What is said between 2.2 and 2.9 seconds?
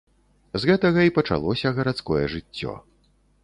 жыццё.